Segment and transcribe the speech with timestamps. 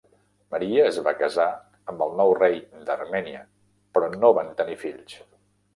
[0.53, 1.45] Maria es va casar
[1.93, 2.59] amb el nou rei
[2.89, 3.45] d"Armènia
[3.99, 5.21] però no van tenir fills.